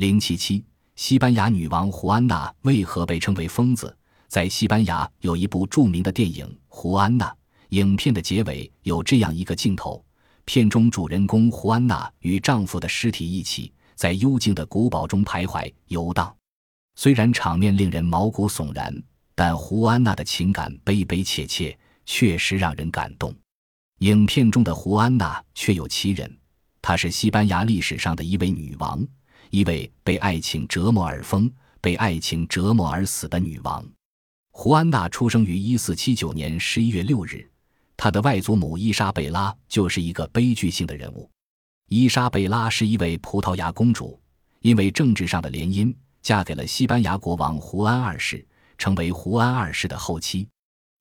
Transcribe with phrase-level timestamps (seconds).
[0.00, 0.64] 零七七，
[0.96, 3.94] 西班牙女王胡安娜为何被称为疯子？
[4.28, 7.26] 在西班牙有一部著名的电影《胡安娜》，
[7.76, 10.02] 影片的结尾有这样一个镜头：
[10.46, 16.34] 片中主人公胡安娜与丈夫的尸体一起在幽静的古堡中徘徊游荡。
[16.94, 18.90] 虽然场面令人毛骨悚然，
[19.34, 23.34] 但胡安娜的情感悲悲切切，确实让人感动。
[23.98, 26.38] 影片中的胡安娜确有其人，
[26.80, 29.06] 她是西班牙历史上的一位女王。
[29.50, 31.50] 一位被爱情折磨而疯、
[31.80, 33.84] 被爱情折磨而死的女王，
[34.52, 37.48] 胡安娜出生于一四七九年十一月六日。
[37.96, 41.28] 她的外祖母伊莎贝拉就是一个悲剧性的人物。
[41.88, 44.18] 伊莎贝拉是一位葡萄牙公主，
[44.60, 45.92] 因为政治上的联姻，
[46.22, 48.46] 嫁给了西班牙国王胡安二世，
[48.78, 50.48] 成为胡安二世的后妻。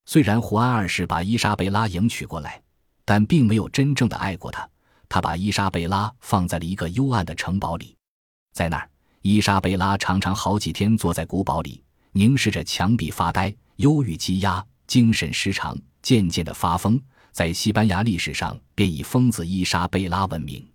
[0.05, 2.59] 虽然胡安二世把伊莎贝拉迎娶过来，
[3.05, 4.67] 但并没有真正的爱过她。
[5.07, 7.95] 他把伊莎贝拉放在了一个幽暗的城堡里。
[8.59, 8.89] 在那儿，
[9.21, 11.81] 伊莎贝拉常常好几天坐在古堡里，
[12.11, 17.01] 凝视着墙壁发呆，忧郁积压，精神失常，渐渐的发疯。
[17.31, 20.69] 在西班牙历史上，便以疯子伊莎贝拉闻名。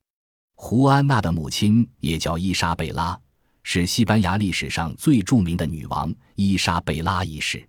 [0.54, 3.20] 胡安娜的母亲也叫伊莎贝拉，
[3.62, 7.68] 是西班牙历史上最著名的女王伊莎贝拉一世。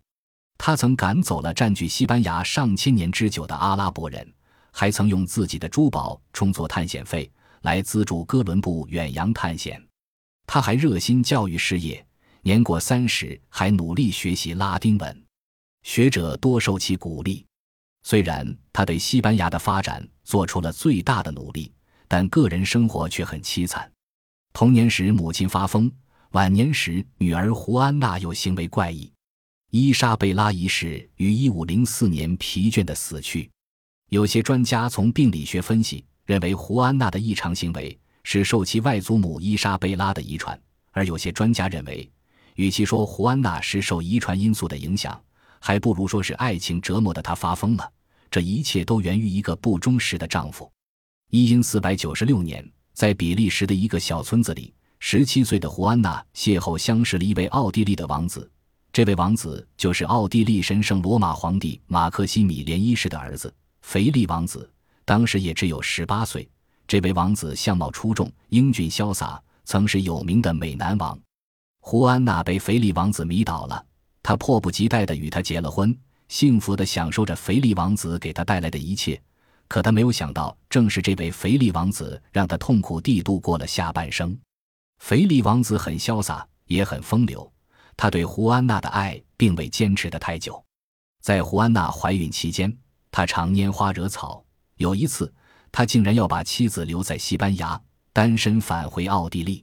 [0.57, 4.25] 她曾赶走了占据西班牙上千年之久的阿拉伯人，
[4.71, 7.29] 还曾用自己的珠宝充作探险费，
[7.63, 9.84] 来资助哥伦布远洋探险。
[10.47, 12.05] 他还热心教育事业，
[12.41, 15.23] 年过三十还努力学习拉丁文，
[15.83, 17.45] 学者多受其鼓励。
[18.03, 21.73] 虽然他对西班牙的发展做出了最大的努力，
[22.07, 23.91] 但个人生活却很凄惨。
[24.53, 25.91] 童年时母亲发疯，
[26.31, 29.11] 晚年时女儿胡安娜又行为怪异。
[29.71, 33.49] 伊莎贝拉一世于一五零四年疲倦的死去。
[34.09, 37.99] 有些专家从病理学分析认为，胡安娜的异常行为。
[38.27, 40.59] 是受其外祖母伊莎贝拉的遗传，
[40.91, 42.09] 而有些专家认为，
[42.55, 45.21] 与其说胡安娜是受遗传因素的影响，
[45.59, 47.87] 还不如说是爱情折磨的她发疯了。
[48.31, 50.69] 这一切都源于一个不忠实的丈夫。
[51.29, 58.49] 一因四百九十六年，在比利时的一个小村子里，十七岁的胡安娜邂逅相识了一位奥地利的王子，
[58.91, 64.67] 这位王子就是奥地利神圣罗马皇帝马克西米连一世的儿子腓力王子，
[65.05, 66.49] 当时也只有十八岁。
[66.87, 71.19] 这位王子相貌出众、英俊潇洒，曾是有名的美男王。
[71.79, 73.85] 胡安娜被腓力王子迷倒了，
[74.21, 75.97] 她迫不及待地与他结了婚，
[76.27, 79.21] 幸福地享受着腓力王子给她带来的一切。
[79.67, 84.37] 可她没有想到，正是这位腓力王子让她痛苦地度过了下半生。
[84.99, 87.51] 腓力王子很潇洒，也很风流，
[87.97, 90.63] 他对胡安娜的爱并未坚持得太久。
[91.21, 92.75] 在胡安娜怀孕期间，
[93.11, 94.43] 他常拈花惹草。
[94.77, 95.33] 有一次，
[95.77, 97.77] 他竟然要把妻子留在西班牙，
[98.13, 99.61] 单身返回奥地利。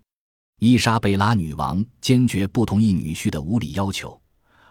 [0.58, 4.20] 伊莎贝拉女王坚决不同意女婿的无理要求，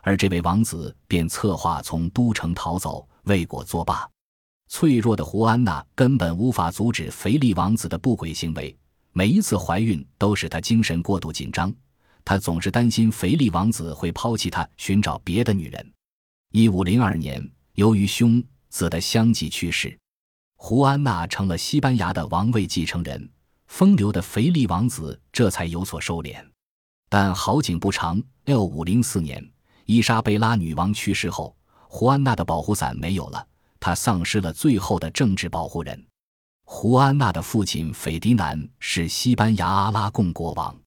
[0.03, 4.07] 而这位王子便策划从都城逃走，未果作罢。
[4.68, 8.78] 脆弱的胡安娜根本无法阻止腓力王子的不轨行为，
[9.12, 11.73] 每一次怀孕都使她精神过度紧张，
[12.23, 15.91] 她总是担心腓力王子会抛弃她，寻找别的女人。
[16.52, 19.97] 一五零二年，由于兄子的相继去世。
[20.64, 23.28] 胡安娜成了西班牙的王位继承人，
[23.66, 26.36] 风流的腓力王子这才有所收敛。
[27.10, 29.44] 但好景不长，六五零四年，
[29.88, 31.58] 伊莎贝拉女王去世后，
[31.88, 33.44] 胡安娜的保护伞没有了，
[33.80, 36.06] 她丧失了最后的政治保护人。
[36.64, 40.80] 胡安娜的父亲斐迪南是西班牙阿拉贡国王，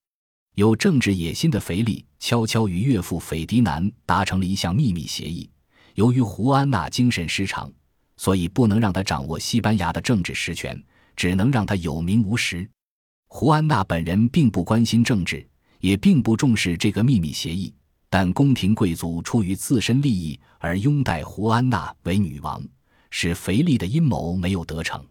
[0.55, 5.51] 有政治野心的腓力悄悄与岳父斐迪南达成了一项秘密协议。
[5.97, 7.69] 由于胡安娜精神失常。
[8.17, 10.81] 所以不能让他掌握西班牙的政治实权，
[11.17, 12.69] 只能让他有名无实。
[13.29, 15.47] 胡安娜本人并不关心政治，
[15.81, 17.75] 也并不重视这个秘密协议，
[18.09, 22.63] 但宫廷贵族出于自身利益而拥戴胡安娜为女王，
[23.11, 25.05] 使腓力的阴谋没有得逞。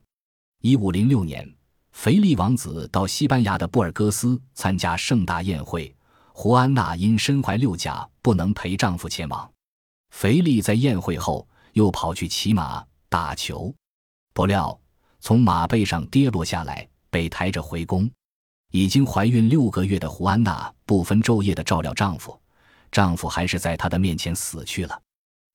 [0.62, 1.54] 一五零六年，
[1.92, 5.94] 腓力王子到西班牙的布尔戈斯参加盛大宴会，
[6.32, 9.52] 胡安娜因身怀六甲不能陪丈夫前往。
[10.12, 12.82] 腓力在宴会后又跑去骑马。
[13.14, 13.72] 打球，
[14.34, 14.76] 不料
[15.20, 18.10] 从马背上跌落下来，被抬着回宫。
[18.72, 22.36] 已经怀孕六个月的胡安娜不分昼夜的照料丈夫，
[22.92, 25.00] 丈夫还是在她的面前死去了。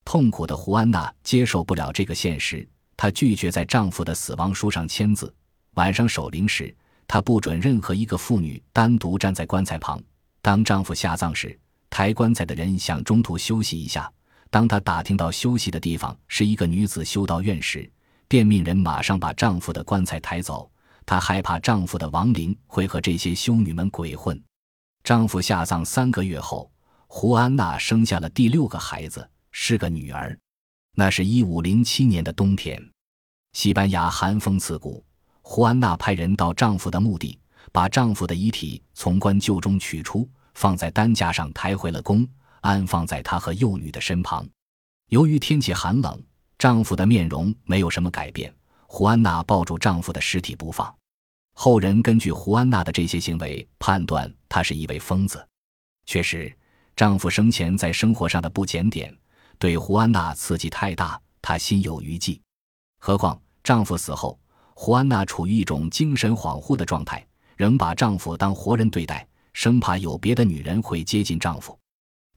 [0.05, 2.65] 痛苦的胡安娜接受不了这个现实，
[2.97, 5.35] 她拒绝在丈夫的死亡书上签字。
[5.75, 6.73] 晚上守灵时，
[7.09, 10.01] 她不准任何一个妇女单独站在棺材旁。
[10.41, 11.59] 当丈夫下葬时，
[11.91, 14.09] 抬棺材的人想中途休息一下。
[14.51, 17.91] 当她打听到休息的地方是一个女子修道院时，
[18.27, 20.71] 便命人马上把丈夫的棺材抬走。
[21.05, 24.41] 她害怕丈夫的亡灵会和这些修女们鬼混。
[25.03, 26.71] 丈夫下葬三个月后，
[27.07, 30.39] 胡安娜生下了第六个孩子，是个女儿。
[30.95, 32.79] 那是一五零七年的冬天，
[33.53, 35.03] 西班牙寒风刺骨。
[35.41, 37.39] 胡安娜派人到丈夫的墓地，
[37.73, 42.29] 把丈夫的遗体从棺柩中取出，放在担架上抬回了宫，
[42.61, 44.49] 安放在她和幼女的身旁。
[45.09, 46.23] 由于天气寒冷，
[46.59, 48.55] 丈夫的面容没有什么改变。
[48.87, 50.95] 胡安娜抱住丈夫的尸体不放。
[51.55, 55.47] 后人根据胡安娜的这些行为判断她是一位疯子。
[56.07, 56.51] 确实，
[56.97, 59.15] 丈夫生前在生活上的不检点
[59.59, 62.41] 对胡安娜刺激太大，她心有余悸。
[62.99, 64.39] 何况丈夫死后，
[64.75, 67.27] 胡安娜处于一种精神恍惚的状态，
[67.57, 71.79] 仍把丈夫当活人对待，生怕有别的女人会接近丈夫。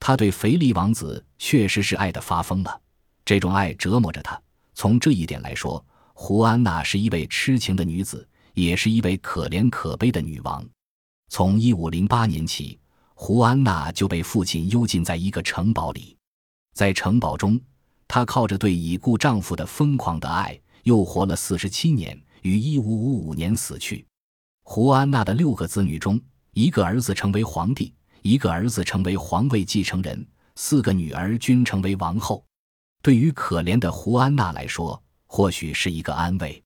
[0.02, 2.82] 她对腓力王子确实是爱得发疯了，
[3.24, 4.38] 这种爱折磨着她。
[4.74, 5.82] 从这一点来说，
[6.14, 8.28] 胡安娜是一位痴情的女子。
[8.54, 10.62] 也是一位可怜可悲的女王。
[11.30, 12.78] 从一五零八年起，
[13.14, 16.18] 胡安娜就被父亲幽禁在一个城堡里。
[16.74, 17.58] 在城堡中，
[18.10, 24.06] 她靠着对已故丈夫的疯狂的爱，又活了四十七年，于一五五五年死去。
[24.64, 26.20] 胡安娜的六个子女中，
[26.52, 30.26] 一个儿子成为皇帝，一个儿子成为皇位继承人，
[30.56, 32.46] 四个女儿均成为王后。
[33.02, 36.64] 对于可怜的胡安娜来说，或许是一个安慰。